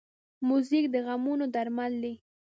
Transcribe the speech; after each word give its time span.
موزیک 0.47 0.85
د 0.93 0.95
غمونو 1.05 1.45
درمل 1.55 1.93
دی. 2.03 2.13